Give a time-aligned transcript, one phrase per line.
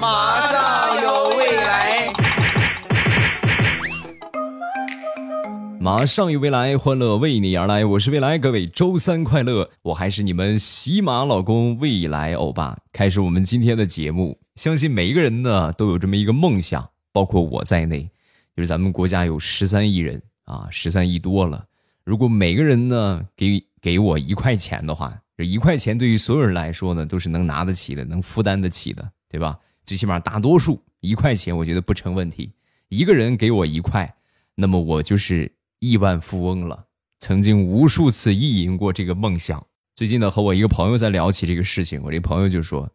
[0.00, 2.12] 马上有未来，
[5.80, 7.82] 马上有未来，欢乐为你而来。
[7.84, 9.70] 我是未来，各位周三快乐！
[9.82, 12.76] 我还是你们喜马老公未来欧巴。
[12.92, 18.02] 开始我们今天的节目，相信每一个人呢都有这么一个梦想，包括我在内，
[18.54, 21.64] 就是咱们国家有十三亿人啊，十三亿多了。
[22.04, 29.56] 如果每个人呢给给我一块钱的话，这一块钱对于所有人来说呢都是能拿得起的，能负担得起的，对吧？
[29.84, 32.52] 最起码大多数一块钱，我觉得不成问题。
[32.88, 34.14] 一个人给我一块，
[34.54, 36.86] 那么我就是亿万富翁了。
[37.18, 39.64] 曾经无数次意淫过这个梦想。
[39.94, 42.90] 最近呢，和我一个朋友在聊起这个事情，我这朋友就说：“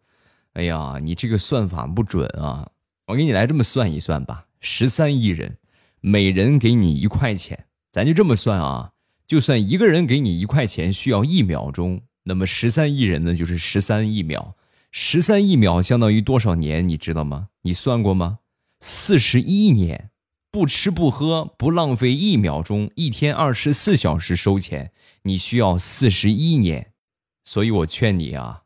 [0.54, 2.68] 哎呀，你这个算法不准啊！
[3.08, 5.58] 我给你来这么算一算吧，十三亿人，
[6.02, 8.94] 每人给你一块钱，咱就这么算啊。
[9.28, 14.56] 就算一个人给你一块钱需要一秒钟，那么十三亿人呢，就是十三亿秒。”
[14.98, 16.88] 十三亿秒相当于多少年？
[16.88, 17.50] 你知道吗？
[17.64, 18.40] 你算过吗？
[18.80, 20.10] 四十一年，
[20.50, 24.94] 不吃不喝不浪费一秒钟，一天二十四小时收钱，
[25.24, 26.94] 你需要四十一年。
[27.44, 28.62] 所以我劝你啊，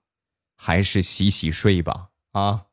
[0.55, 2.65] 还是洗洗睡吧啊！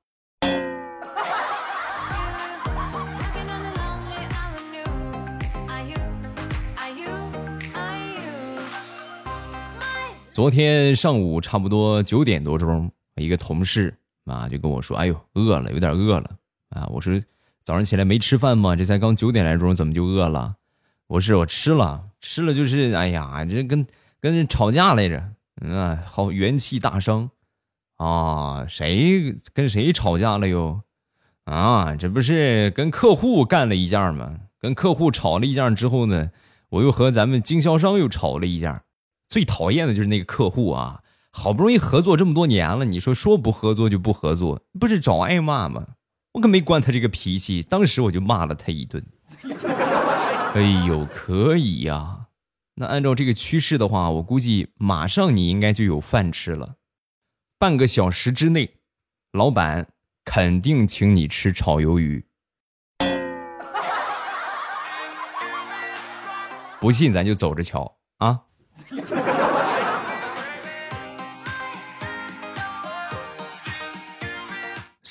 [10.30, 12.92] 昨天上午差不多九点多钟。
[13.16, 16.30] 一个同事啊，就跟我说：“哎呦，饿了，有点饿了
[16.70, 17.20] 啊！”我说
[17.62, 18.74] ：“早上起来没吃饭吗？
[18.76, 20.54] 这才刚九点来钟，怎么就饿了？”
[21.08, 23.86] 不是，我吃了，吃了就是，哎呀，这跟
[24.20, 25.22] 跟人吵架来着，
[25.62, 27.30] 啊，好元气大伤
[27.96, 28.66] 啊！
[28.68, 30.80] 谁跟谁吵架了又？
[31.44, 34.34] 啊，这不是跟客户干了一架吗？
[34.58, 36.30] 跟客户吵了一架之后呢，
[36.70, 38.82] 我又和咱们经销商又吵了一架。
[39.28, 41.02] 最讨厌的就是那个客户啊！
[41.38, 45.86] 好不容易合作这么多年了，你说说不合作就不合作，不是找挨骂吗？
[46.32, 49.04] 我可没惯他这个脾气，当时我就骂了他一顿。
[50.54, 52.28] 哎呦，可以呀！
[52.76, 56.76] 那按照这个趋势的话，我估计马上你应该就有饭吃了。
[57.58, 58.70] 半个小时之内，
[59.32, 59.86] 老板
[60.24, 62.24] 肯定请你吃炒鱿鱼。
[66.80, 68.40] 不信咱就走着瞧啊！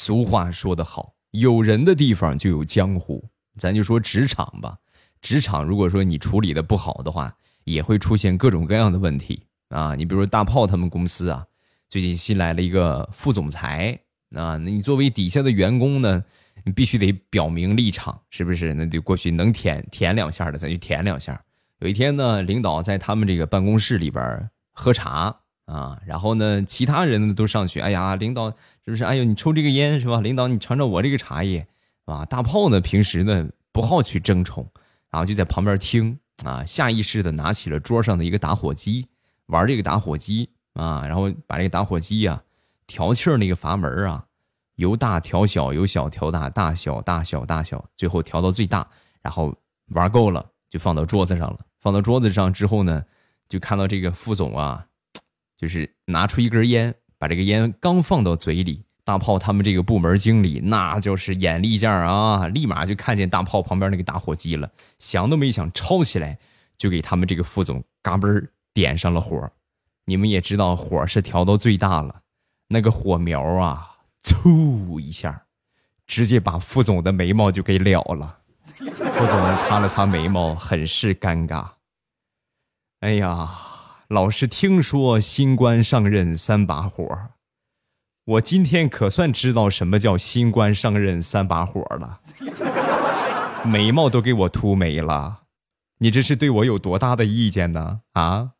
[0.05, 3.27] 俗话说得好，有人的地方就有江湖。
[3.57, 4.77] 咱就说职场吧，
[5.19, 9.95] 职场如果说你处理的不好的话，也会出现各种各样的问题啊。
[9.95, 11.43] 你比如说大炮他们公司啊，
[11.89, 13.99] 最近新来了一个副总裁
[14.35, 16.23] 啊，那你作为底下的员工呢，
[16.63, 18.75] 你必须得表明立场，是不是？
[18.75, 21.43] 那得过去能舔舔两下的，咱就舔两下。
[21.79, 28.53] 有一天呢，领导在他们这个办公室里边喝茶啊，然后呢，其他人都上去，哎呀，领导。
[28.85, 29.03] 是不是？
[29.03, 30.21] 哎呦，你抽这个烟是吧？
[30.21, 31.67] 领导，你尝尝我这个茶叶，
[32.05, 34.63] 啊，大炮呢，平时呢不好去争宠，
[35.09, 39.07] 然后就在旁边听啊，下意识的拿起了桌上的一个打火机，
[39.47, 42.39] 玩这个打火机啊，然后把这个打火机呀
[42.85, 44.23] 调气儿那个阀门啊，
[44.75, 48.87] 由大调小，由小调大，大小大小大小，最后调到最大，
[49.23, 49.51] 然后
[49.95, 51.59] 玩够了就放到桌子上了。
[51.79, 53.03] 放到桌子上之后呢，
[53.49, 54.85] 就看到这个副总啊，
[55.57, 56.93] 就是拿出一根烟。
[57.17, 66.37] 把这个烟刚放到嘴里，大炮他们这个部门经理那就是眼力劲儿啊，立马就看见大炮旁边那个打火机了，想都没想抄起来，
[66.77, 69.49] 就给他们这个副总嘎嘣儿点上了火。
[70.03, 72.21] 你们也知道火是调到最大了，
[72.67, 73.89] 那个火苗啊，
[74.23, 75.45] 嗖一下，
[76.05, 78.39] 直接把副总的眉毛就给燎了。
[78.65, 81.65] 副总擦了擦眉毛，很是尴尬。
[82.99, 83.49] 哎呀。
[84.09, 87.03] 老是听说新官上任三把火，
[88.25, 92.21] 我今天可算知道什么叫新官上任三把火了。
[93.63, 95.41] 眉毛都给我秃没了，
[95.97, 98.01] 你这是对我有多大的意见呢？
[98.13, 98.51] 啊？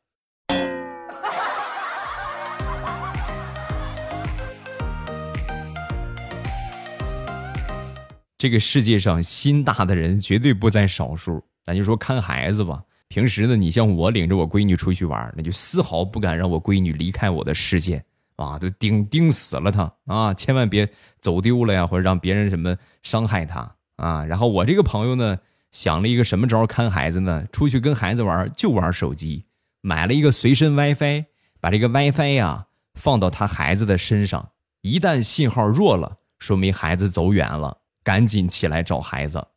[8.35, 12.81] 这个世界上心大的人绝对不在少数，咱就说看孩子吧。
[13.07, 18.03] 平时呢，你像我领着我闺女出去玩，那就丝毫不敢让我闺女离开我的视线
[18.35, 24.25] 啊，都盯盯死了她啊，千万别走丢了呀，或者让别人什么伤害她啊。
[24.25, 25.37] 然后我这个朋友呢，
[25.71, 27.45] 想了一个什么招看孩子呢？
[27.51, 29.45] 出去跟孩子玩就玩手机，
[29.81, 31.25] 买了一个随身 WiFi，
[31.61, 32.65] 把这个 WiFi 呀
[32.95, 34.49] 放到他孩子的身上，
[34.81, 39.47] 一旦信号弱了，说明孩子走远了，赶紧起来找孩子。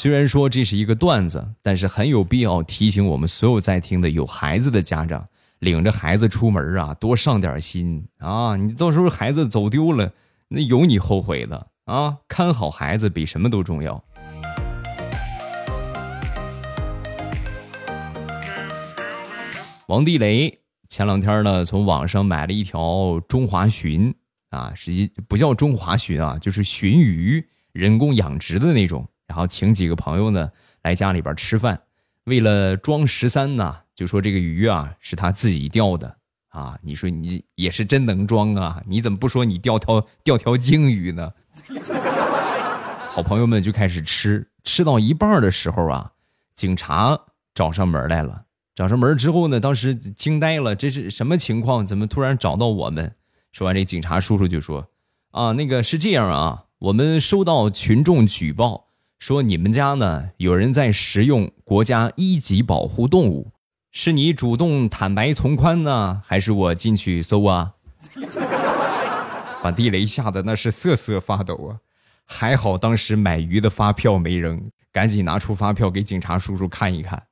[0.00, 5.26] 虽然说这是一个段子，但是很有必要提醒我们所有在听的有孩子的家长，
[5.58, 8.54] 领着孩子出门啊，多上点心啊！
[8.54, 10.12] 你到时候孩子走丢了，
[10.46, 12.16] 那有你后悔的啊！
[12.28, 14.00] 看好孩子比什么都重要。
[19.88, 24.14] 王地雷前两天呢，从网上买了一条中华鲟
[24.50, 29.04] 啊，实际不叫中华鲟啊，就是鲟鱼，人工养殖的那种。
[29.28, 30.50] 然后请几个朋友呢
[30.82, 31.80] 来家里边吃饭，
[32.24, 36.16] 为了装十三呢，就说这个鱼啊是他自己钓的
[36.48, 36.76] 啊。
[36.82, 38.82] 你说你也是真能装啊？
[38.86, 41.32] 你怎么不说你钓条 钓条鲸鱼呢？
[43.10, 46.12] 好朋友们就开始吃，吃到一半的时候啊，
[46.54, 47.18] 警察
[47.54, 48.44] 找上门来了。
[48.74, 51.84] 找上门之后呢，当时惊呆了，这是什么情况？
[51.84, 53.14] 怎么突然找到我们？
[53.50, 54.88] 说完，这警察叔叔就说
[55.32, 58.87] ：“啊，那个是这样啊，我们收到群众举报，
[59.18, 63.52] 说你们家呢有人在食用国家一级保护动物，
[63.90, 67.74] 是你主动坦白从宽呢，还是我进去搜啊？”
[69.60, 71.82] 把地雷吓得那是瑟瑟发抖啊！
[72.24, 77.24] 还好当时买鱼的发票没扔，赶紧拿出发票给警察叔叔看一看。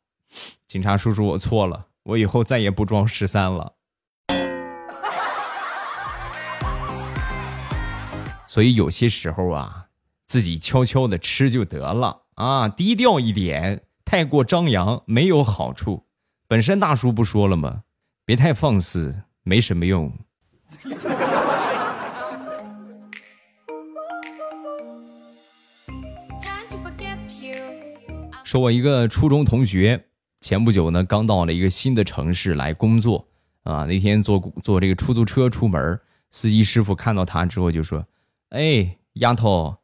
[0.67, 3.75] 警察叔叔，我错了，我以后再也不装十三了。
[8.45, 9.86] 所以有些时候啊，
[10.27, 16.05] 自己悄悄的吃就得了啊，低调一点，太过张扬没有好处。
[16.49, 17.83] 本山大叔不说了吗？
[18.25, 20.13] 别太放肆，没什么用。
[28.45, 30.07] 说，我一个初中同学。
[30.41, 33.27] 前不久呢，刚到了一个新的城市来工作
[33.65, 33.85] 啊。
[33.85, 35.99] 那天坐坐这个出租车出门，
[36.31, 38.07] 司机师傅看到他之后就说
[38.51, 39.77] ：“哎，丫头，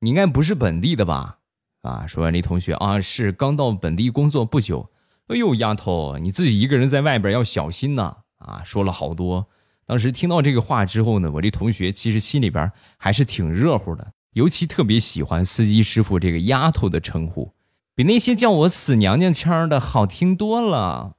[0.00, 1.38] 你应该不是本地的吧？”
[1.82, 4.90] 啊，说完这同学啊，是刚到本地工作不久。
[5.28, 8.18] 哎呦，丫头，你自己一个人在外边要小心呐！
[8.38, 9.48] 啊，说了好多。
[9.86, 17.54] 当时听到这个话之后呢，我这同学其实心里边还是挺热乎的，尤其特别喜欢司机师傅这个丫头的称呼。
[17.94, 21.16] 比那些叫我死娘娘腔的好听多了。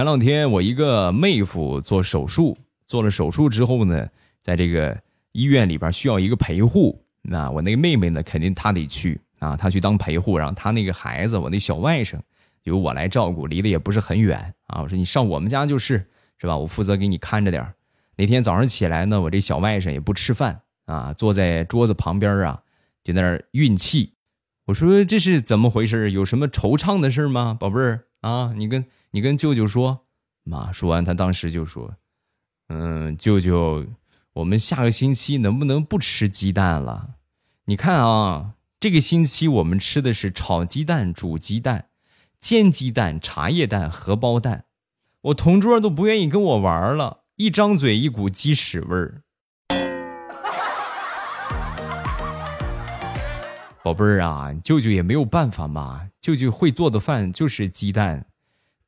[0.00, 2.56] 前两天我一个妹夫做手术，
[2.86, 4.08] 做了手术之后呢，
[4.40, 4.98] 在这个
[5.32, 12.18] 医院里边需要一个陪护，那我那个妹妹呢，肯定她得去啊，她去当陪护，然后她那个孩子，我那小外甥
[12.62, 14.38] 由我来照顾，离得也不是很远
[14.68, 14.80] 啊。
[14.80, 16.02] 我说你上我们家就是，
[16.38, 16.56] 是吧？
[16.56, 17.70] 我负责给你看着点
[18.16, 22.62] 那天早上起来呢，我这小外甥也不吃饭啊，坐在桌子旁边啊，
[23.04, 24.14] 就在那儿运气。
[24.64, 26.10] 我说这是怎么回事？
[26.12, 28.54] 有什么惆怅的事吗，宝贝儿啊？
[28.56, 28.82] 你跟
[29.12, 30.06] 你跟舅舅说。
[30.44, 31.94] 妈说完，他当时就说
[32.68, 33.84] ：“嗯，舅舅，
[34.32, 37.16] 我们下个星期能不能不吃鸡蛋了？
[37.66, 41.90] 你看啊，这个星期我们吃的是炒鸡蛋、煮鸡蛋、
[42.38, 44.64] 煎鸡蛋、茶叶蛋、荷包蛋，
[45.20, 49.22] 我同桌都不愿意跟我玩了。”一张嘴，一股鸡屎味儿。
[53.82, 56.10] 宝贝儿啊，舅舅也没有办法嘛。
[56.20, 58.26] 舅舅会做的饭就是鸡蛋，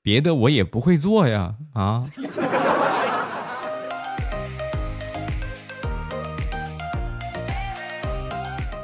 [0.02, 1.54] 别的我也不会做呀。
[1.74, 2.02] 啊！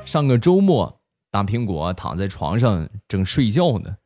[0.07, 1.01] 上个周末，
[1.31, 3.97] 大苹果躺在床上正睡觉呢，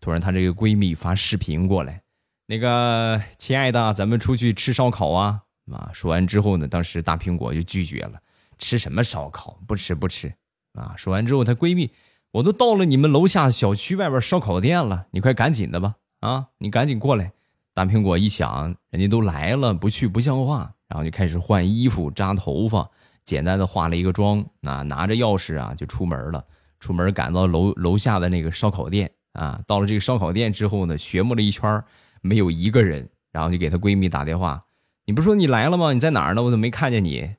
[0.00, 2.02] 突然她这个闺蜜发视频过来。
[2.46, 5.42] 那个亲爱的，咱们出去吃烧烤啊！
[5.70, 8.18] 啊，说完之后呢，当时大苹果就拒绝了，
[8.58, 9.58] 吃什么烧烤？
[9.66, 10.32] 不吃不吃！
[10.72, 11.92] 啊，说完之后，她闺蜜，
[12.32, 15.94] 我都到了你们楼下小区外边烧烤店了，你快赶紧的吧！
[16.22, 17.32] 啊，你赶紧过来！
[17.74, 22.88] 大苹果一想，人家都来了，不去不像话，然后就开始换衣服、扎头发，
[23.24, 26.44] 简单的化了一个妆，啊，拿着钥匙啊就出门了。
[26.78, 31.82] 出门赶到楼楼下的那个烧烤店啊，到了这个烧烤店之后呢，学摸了一圈。
[32.24, 34.62] 没有一个人，然后就给她闺蜜打电话
[35.06, 35.92] ：“你不说你来了吗？
[35.92, 36.42] 你在哪儿呢？
[36.44, 37.34] 我怎么没看见你？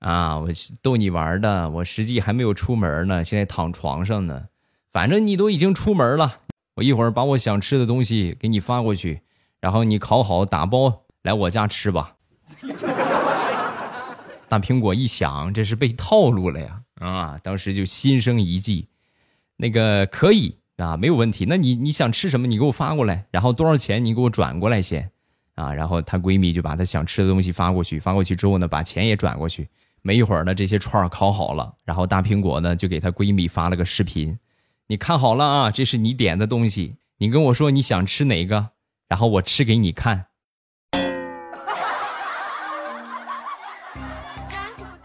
[0.00, 0.50] 啊，我
[0.82, 4.48] 逗你玩的，我实际还没有出门呢，现在躺床上呢。
[4.92, 6.40] 反正你都已经出门了，
[6.78, 9.20] 我一会儿把我想吃的东西给你发过去，
[9.60, 12.14] 然后你烤好打包来我家吃吧。
[14.48, 16.80] ”大苹果一想，这是被套路了呀！
[17.00, 18.86] 啊，当时就心生一计，
[19.56, 20.56] 那个可以。
[20.76, 21.44] 啊，没有问题。
[21.48, 22.46] 那你你想吃什么？
[22.46, 24.04] 你给我发过来，然后多少钱？
[24.04, 25.10] 你给我转过来先。
[25.56, 29.68] 啊，然后她闺蜜就把她想吃的东西发过去，发过去之后呢，把钱也转过去。
[30.02, 34.38] 没一会儿呢，这些串儿烤好了，然后大苹果呢就给她闺蜜发了个视频，
[34.90, 38.70] 你看好了啊，这是你点的东西，你跟我说你想吃哪个，
[39.06, 40.28] 然后我吃给你看。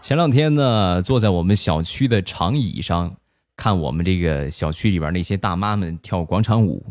[0.00, 3.14] 前两天呢，坐在我们小区的长椅上。
[3.56, 6.84] 看我们这个小区里边那些大妈们跳广场舞，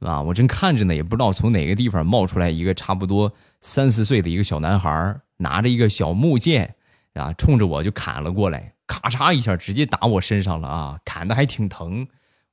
[0.00, 6.74] 啊，我正看着呢，也不知道从哪个地方冒出来一个差不多三四岁的一个小男孩，拿着一个小木剑，
[7.12, 12.08] 啊，冲着我就砍了过来，咔嚓一下直接打我身上了啊，砍的还挺疼。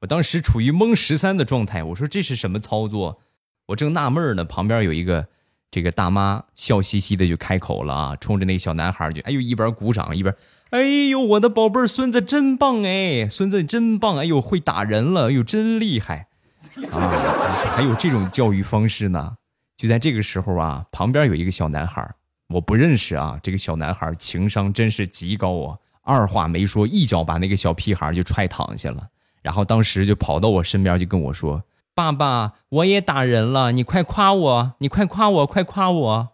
[0.05, 3.19] 当时处于蒙十三的状态，我说这是什么操作？
[3.67, 5.27] 我正纳闷呢，旁边有一个
[5.71, 10.35] 这个大妈笑嘻嘻的就开口了啊，冲着那个小男孩就哎呦一边鼓掌一边。
[10.71, 14.17] 哎呦，我的宝贝孙子真棒哎，孙子真棒！
[14.17, 16.27] 哎呦，会打人了，哎呦，真厉害
[16.91, 17.13] 啊！
[17.75, 19.37] 还有这种教育方式呢？
[19.77, 22.05] 就在这个时候啊，旁边有一个小男孩，
[22.49, 23.39] 我不认识啊。
[23.41, 29.07] 这个小男孩情商真是极高啊，二话没说，一脚把那个小屁孩就踹躺下了，
[29.45, 36.29] 然后当时就跑到我身边就跟我说：“爸爸，我也打人了，你快夸我，你快夸我，快夸我。”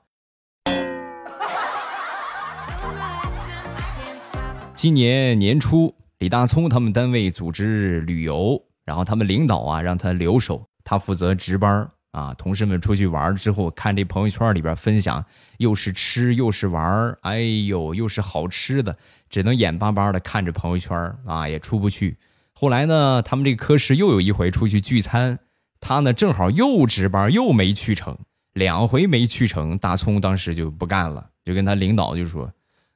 [4.74, 12.34] 今年年初，李大聪他们单位组织旅游，然后他们领导啊让他留守，他负责值班啊。
[12.36, 15.22] 同事们出去玩之后，看这朋友圈里边分享，
[15.58, 18.96] 又是吃又是玩哎呦，又是好吃的，
[19.30, 22.18] 只能眼巴巴的看着朋友圈啊，也出不去。
[22.54, 25.40] 后来呢，他们这科室又有一回出去聚餐，
[25.80, 28.18] 他呢正好又值班又没去成，
[28.54, 32.52] 两回没去成，大葱当时就不干了，就跟他领导就说：“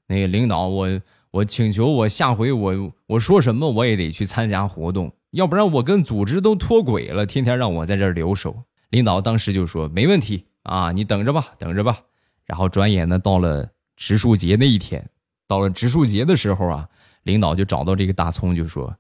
[0.08, 0.88] 那个领导我。”
[1.36, 7.26] 我请求我下回我我说什么我也得去参加活动，要不然我跟组织都脱轨了。
[7.26, 8.56] 天天让我在这留守，
[8.92, 12.00] 领导当时就说没问题啊，你等着吧，等着吧。
[12.46, 15.06] 然后转眼呢到了植树节那一天，
[15.46, 16.88] 到了植树节的时候啊，
[17.24, 18.96] 领导就找到这个大葱就说，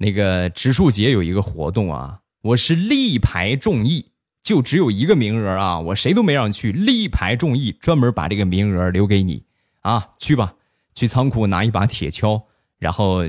[0.00, 4.12] 那个植树节有一个活动啊，我是力排众议，
[4.44, 9.44] 就只有一个名额啊，我谁都没让去，力排众议，专门把这个名额留给你
[9.80, 10.54] 啊，去吧。
[10.94, 12.44] 去仓库拿一把铁锹，
[12.78, 13.28] 然后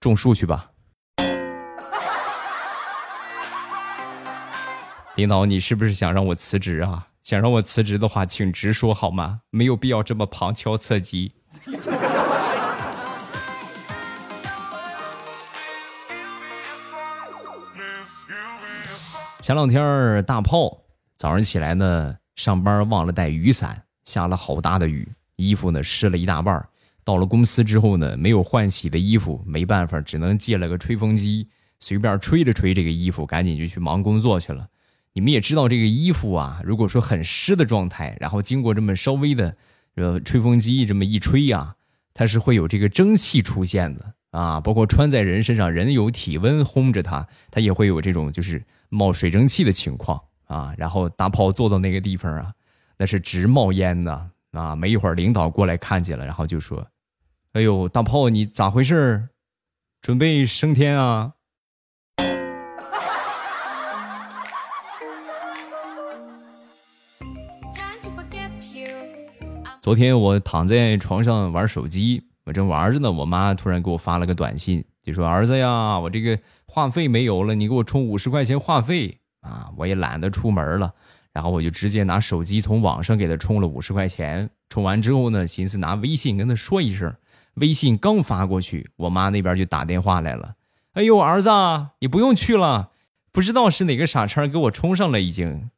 [0.00, 0.70] 种树去吧。
[5.16, 7.08] 领导，你是不是想让我辞职啊？
[7.22, 9.40] 想让我辞职的话，请直说好吗？
[9.50, 11.32] 没有必要这么旁敲侧击。
[19.50, 20.80] 前两天大炮
[21.16, 26.64] 早上起来呢，上班忘了带雨伞，下了好大的雨，衣服呢湿了一大半
[27.02, 31.48] 到了公司之后呢，没有换洗的衣服，没办法，只能借了个吹风机，
[31.80, 34.68] 随便吹着吹这个衣服，赶紧就去忙工作去了。
[35.14, 39.56] 你们也知道，这个衣服啊，如果说很湿的状态，然后经过这么稍微的
[39.96, 41.74] 呃吹风机这么一吹呀，
[42.14, 44.60] 它是会有这个蒸汽出现的啊。
[44.60, 50.74] 包括穿在人身上，人有体温烘着它，它也会有这种就是冒水蒸气的情况啊。
[50.76, 52.52] 然后大炮坐到那个地方啊，
[52.98, 54.30] 那是直冒烟呐。
[54.52, 54.74] 啊！
[54.74, 56.84] 没一会儿，领导过来看见了，然后就说
[57.54, 59.28] ：“哎呦，大炮，你咋回事？
[60.02, 61.34] 准备升天啊？”
[69.80, 76.36] 昨天我躺在床上玩手机，我正玩着呢，我妈突然给我发了个短信，就说：“儿子呀，我这个
[76.70, 80.94] 话费没有了，你给我充五十块钱话费啊！”我也懒得出门了。
[81.32, 87.12] 然后我就直接拿手机从网上给他充了五十块钱，充完之后呢，寻思拿微信跟他说一声。
[87.54, 90.54] 微信刚发过去，我妈那边就打电话来了。
[90.92, 91.50] 哎呦，儿子，
[91.98, 92.90] 你不用去了，
[93.32, 95.70] 不知道是哪个傻叉给我充上了已经。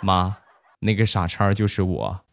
[0.00, 0.38] 妈，
[0.80, 2.25] 那个傻叉就是我。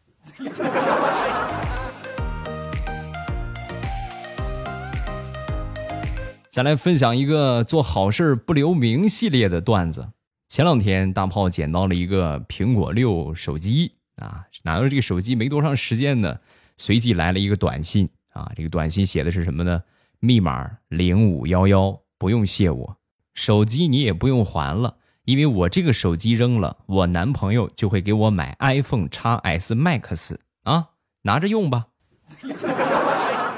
[6.54, 10.10] 再来分享一个做好事不留名系列的段子。
[10.46, 16.38] 前两天大炮捡到了一个苹果六手机啊，拿到这个手机没多长时间呢，
[16.76, 19.82] 随即来了一个短信啊，这个短信写的是什么呢？
[20.20, 22.96] 密码零五幺幺，不用谢我，
[23.34, 30.90] 手机你也不用还了，因为我这个手机扔了，我男朋友就会给我买 iPhone x S Max 啊，
[31.22, 31.86] 拿着用吧。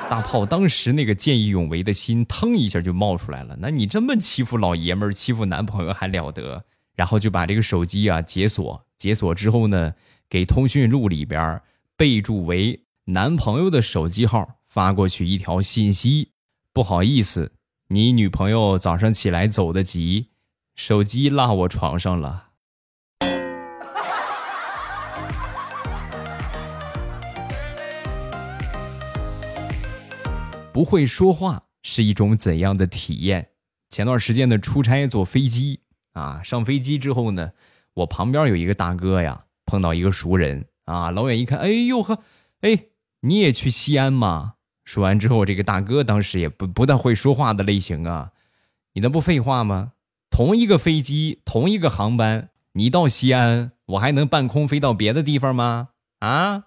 [0.09, 3.57] 大炮当时那个见义勇为的心，腾一下就冒出来了。
[3.59, 6.65] 那你这么欺负老爷们儿，欺负男朋友还了得？
[6.95, 9.95] 然后就把这个手机啊解锁，解锁之后呢，
[10.31, 11.61] 给通讯录里边
[11.97, 16.31] 备注为男朋友的手机号发过去一条信息：
[16.73, 17.53] 不好意思，
[17.89, 20.29] 你女朋友早上起来走的急，
[20.77, 22.46] 手机落我床上了。
[30.77, 33.49] 不会说话是一种怎样的体验？
[33.89, 35.81] 前段时间的出差坐飞机
[36.13, 37.53] 啊，上飞机之后呢，
[37.95, 42.23] 我旁边有一个大哥呀，碰到一个熟人啊，老远一看，哎呦呵，
[42.61, 42.79] 哎，
[43.21, 44.57] 你也去西安吗？
[44.85, 48.33] 说完之后，这个大哥当时也不不太会说话的类型啊，
[48.93, 49.93] 你那不废话吗？
[50.29, 55.89] 同一个飞机，同一个航班，你到西安，我还能半空飞到别的地方吗？
[56.19, 56.65] 啊？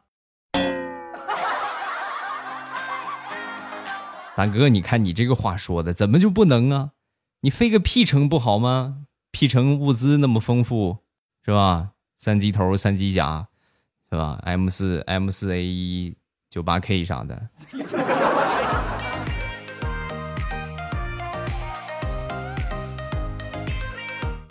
[4.39, 6.91] 大哥，你看你这个话说的，怎么就不能啊？
[7.41, 8.99] 你飞个 P 城不好吗
[9.33, 10.99] ？P 城物资那么丰富，
[11.43, 11.89] 是吧？
[12.15, 13.49] 三级头、三级甲，
[14.09, 16.15] 是吧？M 四、M 四 A 一、
[16.49, 17.49] 九八 K 啥的。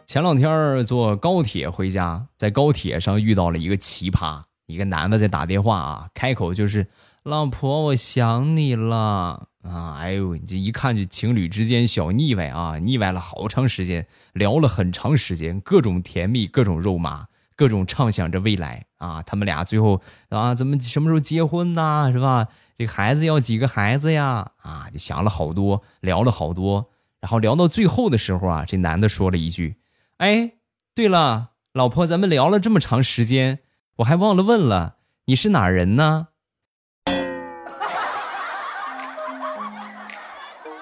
[0.04, 6.86] 前两天坐高铁回家，在高铁上遇到了一个奇葩，一个男的在打电话啊，开口就是
[7.24, 9.48] “老婆，我想你了”。
[9.68, 19.22] 啊，哎呦，你这一看就情侣之间小腻歪啊，腻歪了好长时间，聊了很长时间，各种甜蜜，各种肉麻，各种畅想着未来啊。
[19.22, 22.10] 他们俩最后啊，怎么什么时候结婚呢？
[22.12, 22.48] 是吧？
[22.78, 24.52] 这孩子要几个孩子呀？
[24.62, 29.76] 啊，就想了好多，聊了好多，然后聊到最后的时候啊，这男的说了一句
[30.18, 30.52] ：“哎，
[30.94, 33.58] 对了，老婆，咱们聊了这么长时间，
[33.96, 34.96] 我还忘了问了，
[35.26, 36.28] 你是哪人呢？”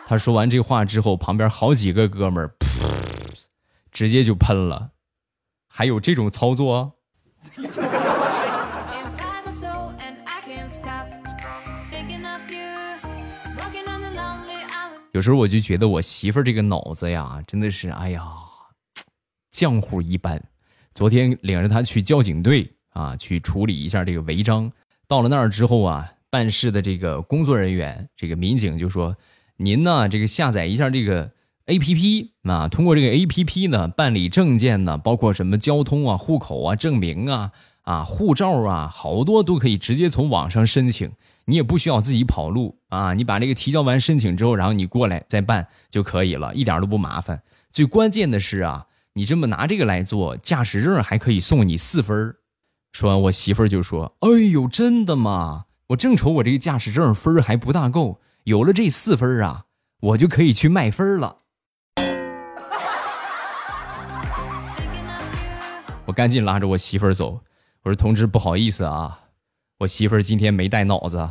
[0.09, 2.55] 他说完这话之后，旁边好几个哥们儿，
[3.91, 4.93] 直接就喷了。
[5.69, 6.93] 还有这种操作？
[15.11, 18.23] 有时候我就觉得我媳妇儿这个脑子呀，真的是哎呀，
[19.53, 20.41] 浆糊一般。
[20.95, 24.71] 昨天领着她去交警队啊，去处理一下这个违章。
[25.09, 29.13] 到了那儿之后啊，办事的这个工作人员，这个民警就说。
[29.59, 30.09] 您呢？
[30.09, 31.31] 这个下载一下这个
[31.65, 41.11] A P P 啊，通过这个 A P P 呢办理证件呢，包括什么交通啊、户口啊、证明啊、啊护照啊，好多都可以直接从网上申请，
[41.47, 43.15] 你也不需要自己跑路啊。
[43.15, 47.43] 你把这个提交完申请之后，然后你过来再办就可以了，一点都不麻烦。
[47.73, 52.35] 最关键的是啊，你这么拿这个来做，驾驶证还可以送你四分
[52.93, 55.65] 说完，我媳妇就说：“哎呦，真的吗？
[55.89, 59.65] 我正愁我这个驾驶证分还不大够。”有了这四分啊，
[59.99, 61.39] 我就可以去卖分了。
[66.05, 67.43] 我赶紧拉着我媳妇儿走，
[67.83, 69.23] 我说：“同志，不好意思啊，
[69.79, 71.29] 我媳妇儿今天没带脑子。”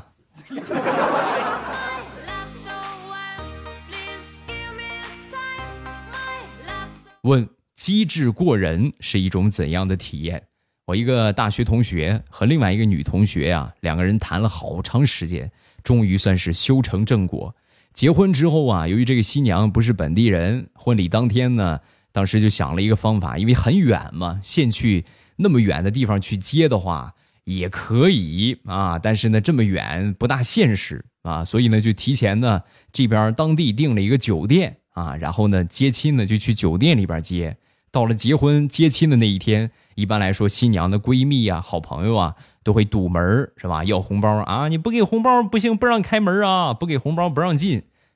[7.23, 10.49] 问：机智过人是一种怎样的体验？
[10.87, 15.49] 我一个大学同学和另外一个女同学呀，两个人谈了好长时间。
[15.85, 17.55] 终于算是修成正果。
[17.93, 21.79] 结婚之后啊，由于这个新娘不是本地人，婚礼当天呢，
[22.11, 25.05] 当时就想了一个方法，因为很远嘛，现去
[25.37, 27.13] 那么远的地方去接的话
[27.45, 37.55] 也可以啊，但是呢，这么远不大现实啊，所以呢，就提前呢这边当地订了一个酒店啊，然后呢接亲呢就去酒店里边接。
[37.95, 42.35] 到了结婚接亲的那一天，一般来说，新娘的闺蜜啊、好朋友啊。
[42.65, 43.21] 都会堵门
[43.57, 43.83] 是吧？
[43.83, 44.67] 要红包啊！
[44.69, 46.73] 你不给红包不行，不让开门啊！
[46.73, 47.73] 不给红包不让进，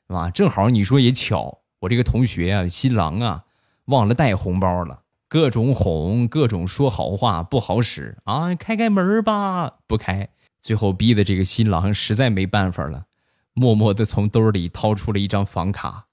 [0.07, 0.31] 是吧？
[0.31, 3.43] 正好你说也巧，我这个同学啊，新郎啊，
[3.85, 8.55] 忘了带红包了，各种哄，各种说好话，不好使啊！
[8.55, 13.05] 开开门吧，不开，最后逼的这个新郎实在没办法了，
[13.53, 16.07] 默默的从兜里掏出了一张房卡，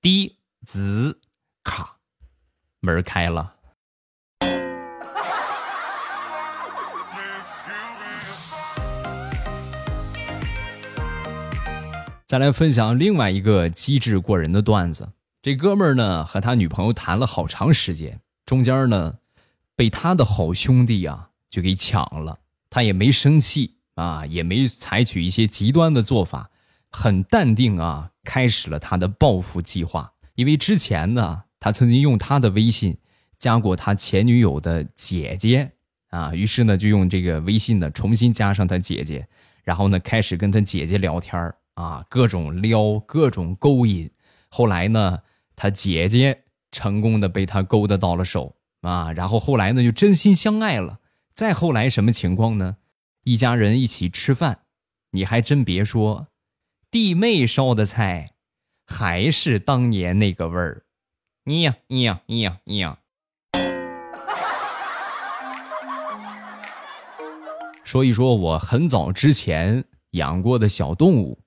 [0.00, 1.20] 滴子
[1.64, 1.96] 卡，
[2.80, 3.54] 门开了。
[12.26, 15.10] 再来分享另外一个机智过人的段子。
[15.40, 19.14] 这哥们儿呢和他女朋友谈了好长时间，中间呢
[19.74, 22.38] 被他的好兄弟啊就给抢了。
[22.68, 26.50] 他也没生气啊，也没采取一些极端的做法，
[26.90, 30.12] 很淡定啊，开始了他的报复计划。
[30.34, 32.96] 因为之前呢，他曾经用他的微信
[33.38, 35.70] 加过他前女友的姐姐
[36.10, 39.26] 啊，于是呢就用这个微信呢重新加上他姐姐，
[39.64, 41.54] 然后呢开始跟他姐姐聊天儿。
[41.74, 44.10] 啊，各种撩，各种勾引，
[44.48, 45.20] 后来呢，
[45.54, 46.42] 他姐姐
[46.72, 50.98] 成功的被他勾搭到了手啊，然后后来呢，就真心相爱了。
[51.34, 52.78] 再后来什么情况呢？
[53.22, 54.62] 一家人一起吃饭，
[55.12, 56.26] 你还真别说，
[56.90, 58.32] 弟妹烧的菜
[58.84, 60.82] 还是当年那个味儿。
[61.48, 62.98] 你呀，你呀，你呀，你呀。
[67.84, 71.38] 说一说我很早之前养过的小动物。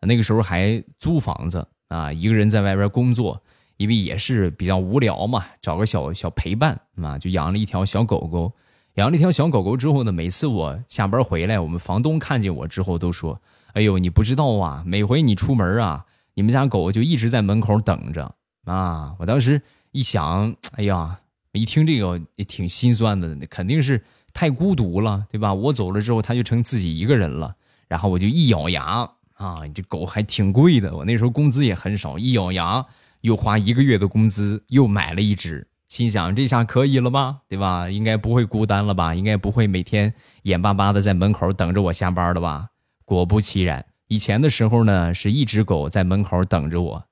[0.00, 3.40] 那个时候还租房子啊，一个人在外边工作，
[3.76, 8.52] 因为也是比较无聊嘛，找个小小陪伴啊，就养了一条小狗狗。
[8.94, 13.40] 养了一条小狗狗之后呢，每次我下班回来，我们房东看见我之后都说
[13.74, 18.34] ：“哎呦，你不知道啊，每回你出门啊，你们家狗就一直在门口等着
[18.64, 19.14] 啊。
[19.18, 19.60] 我当时
[19.92, 21.20] 一想，哎呀，
[21.52, 25.54] 一听这个也挺心酸的，肯定是太孤独了，对吧？
[25.54, 27.54] 我走了之后，它就成自己一个人了。
[27.88, 32.84] 然后我就一咬牙啊，这狗还挺贵的，我那时候工资也很少，一咬牙
[33.20, 35.66] 又花一个月的工资又买了一只。
[35.86, 37.88] 心想这下可以了吧，对吧？
[37.88, 39.14] 应该不会孤单了吧？
[39.14, 42.70] 应该不会每天眼巴巴的在门口等着我下班了吧？
[43.04, 47.04] 果不其然，以前的时候呢是一只狗在门口等着我，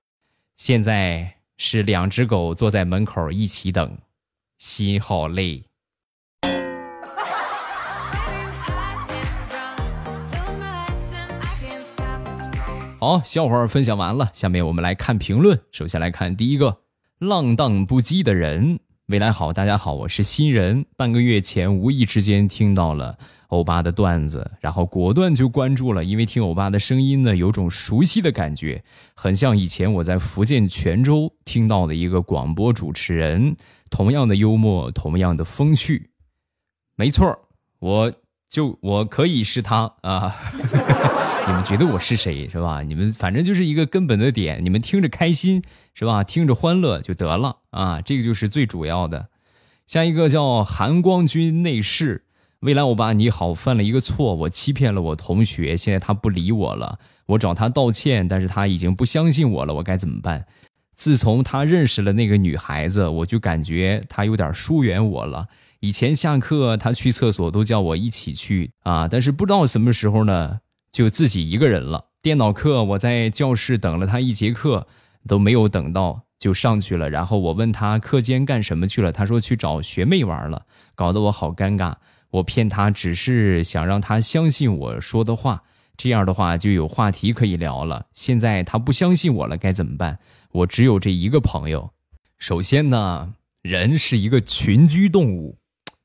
[0.56, 3.98] 现在是两只狗坐在门口一起等，
[4.58, 5.64] 心好累。
[12.98, 15.60] 好，笑话分享完了，下面我们来看评论。
[15.72, 16.82] 首先来看第一个。
[17.18, 20.86] 浪荡不羁的人，未来好，大家好，我是新人。
[20.96, 23.18] 半个月前无意之间听到了
[23.52, 28.82] 欧巴的段子，然后果断就关注了，因为听欧巴的声音呢，有种熟悉的感觉，
[29.14, 33.54] 很像以前我在福建泉州听到的一个广播主持人，
[33.90, 36.12] 同样的幽默，同样的风趣。
[36.96, 37.38] 没错，
[37.80, 38.12] 我
[38.48, 40.34] 就我可以是他 啊。
[41.46, 42.80] 你们觉得我是谁是吧？
[42.80, 45.62] 你们反正就是一个根本的点，你们听着开心
[45.92, 46.24] 是吧？
[46.24, 49.28] 听着欢乐就得了啊，这个就是最主要的。
[49.86, 52.24] 下一个叫韩光君内侍，
[52.62, 60.46] 未来欧巴你好，犯了一个错，我欺骗了我同学，现在他不理我了，我找他道歉，但是他已经不相信我了，我该怎么办？
[60.94, 65.48] 自从他认识了那个女孩子，我就感觉他有点疏远我了。
[65.80, 70.60] 以前下课他去厕所都叫我一起去啊，但是不知道什么时候呢？
[70.92, 72.10] 就自己一个人了。
[72.22, 74.86] 电脑课，我在教室等了他一节课，
[75.26, 77.10] 都没有等到，就上去了。
[77.10, 81.96] 然后我问他课间干什么去了，他说去找学妹玩了，搞得我好尴尬。
[82.32, 85.62] 我骗他，只是想让他相信我说的话，
[85.96, 88.06] 这样的话就有话题可以聊了。
[88.12, 90.18] 现在他不相信我了，该怎么办？
[90.50, 91.90] 我只有这一个朋友。
[92.38, 95.56] 首先呢，人是一个群居动物，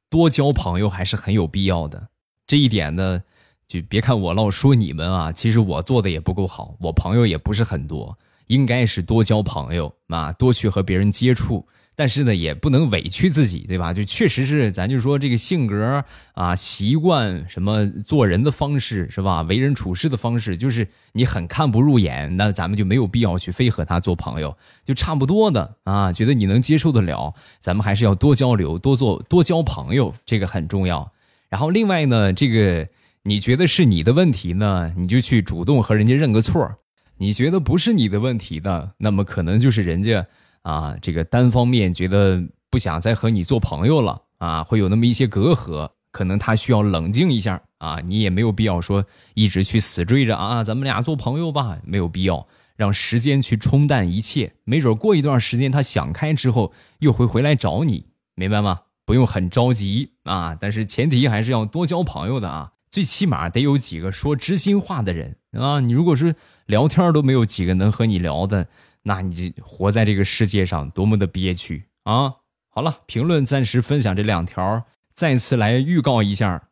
[0.10, 2.10] 多交朋友还是很有必要的。
[2.46, 3.24] 这一点呢。
[3.68, 11.68] 就别看我老说你们啊，其实我做的也不够好，我朋友也不是很多，应该是多交朋友啊，多去和别人接触。
[11.98, 13.92] 但是呢，也不能委屈自己，对吧？
[13.92, 19.42] 就确实是，咱就说这个性格啊、习惯什么做人的方式是吧？
[19.42, 24.56] 为人处事的方式，就是你很看不入眼，那咱们就没有必要去非和他做朋友，
[24.86, 26.14] 就差不多的啊。
[26.14, 31.12] 觉得你能接受得了，咱们还是要多交流，多做多交朋友，这个很重要。
[31.50, 32.88] 然后另外呢，这个。
[33.24, 36.76] 你觉得是你的问题呢，你就去主动和人家认个错
[37.18, 40.26] 你觉得不是你的问题的，那么可能就是人家
[40.62, 48.00] 啊，这个单方面觉得不想再和你做朋友了啊，会有那么一些隔阂，可能他需要冷静一下啊。
[48.02, 54.54] 你也没有必要说一直去死追着啊，咱们俩做朋友吧，没有必要让时间去冲淡一切。
[54.63, 58.82] 没准过一段时间他想开之后又会回来找你，明白吗？
[59.06, 62.74] 不用很着急啊，但是前提还是要多交朋友的啊。
[62.89, 65.82] 最起码得有几个说知心话的人啊！
[65.82, 68.67] 你如果是聊天都没有几个能和你聊的，
[69.08, 72.36] 那你这活在这个世界上多么的憋屈啊！
[72.67, 76.67] 好了，评论暂时分享这两条，再次来预告一下，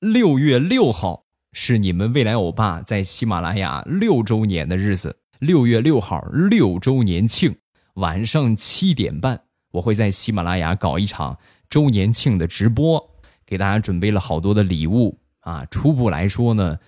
[0.00, 7.54] 六月六号是你们未来欧巴在喜马拉雅六周年的日子，六月六号六周年庆，
[7.96, 11.36] 晚上七点半，我会在喜马拉雅搞一场
[11.68, 13.10] 周年庆的直播，
[13.44, 15.18] 给大家准备了好多的礼物。
[15.40, 16.78] 啊，初步来说呢，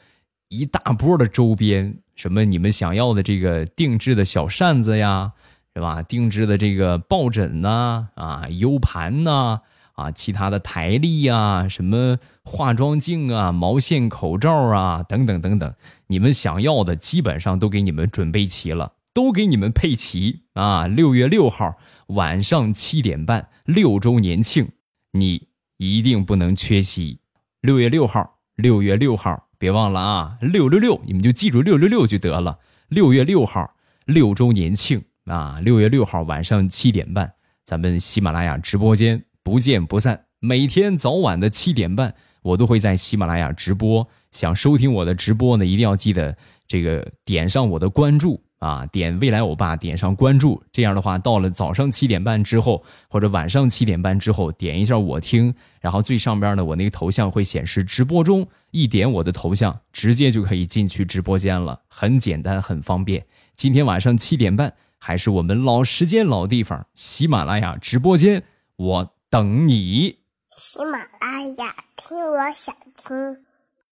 [0.51, 5.33] 一大波的周边，什么你们想要的这个定制的小扇子呀，
[5.75, 6.03] 是吧？
[6.03, 9.61] 定制的这个抱枕呐，啊，U 盘呐，
[9.93, 15.73] 啊，其他的台历呀，什么化妆镜啊，毛线口罩啊，等等等等，
[16.09, 20.89] 你们想要的基本上都给你们准备齐了，都给你们配齐啊！
[20.89, 24.73] 六月六号晚上七点半，六周年庆，
[25.13, 27.21] 你一定不能缺席。
[27.61, 28.39] 六月六号。
[28.57, 30.39] 六月六号，别忘了啊！
[30.41, 32.61] 六六六，你们就记住六六六就得了。
[32.89, 33.75] 六月六号，
[34.07, 35.61] 六周年庆啊！
[35.63, 37.31] 六月六号晚上七点半，
[37.67, 40.25] 咱们喜马拉雅直播间不见不散。
[40.39, 44.09] 每天早晚的七点半，我都会在喜马拉雅直播。
[44.33, 46.35] 想收听我的直播呢，一定要记得
[46.67, 48.43] 这个点上我的关注。
[48.61, 63.25] 啊，点未来欧巴，点上关注，这样的话，到了早上七点半之后，或者晚上七点半之后，点一下我听，然后最上边呢，我那个头像会显示直播中，一点我的头像，直接就可以进去直播间了，很简单，很方便。
[63.57, 68.43] 今天晚上七点半，还是我们老时间、老地方，喜马拉雅直播间，
[68.77, 70.19] 我等你。
[70.55, 73.50] 喜马拉雅，听我想听。